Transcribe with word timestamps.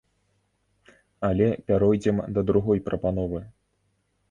Але 1.29 1.49
пяройдзем 1.69 2.23
да 2.39 2.47
другой 2.49 2.85
прапановы. 2.91 3.45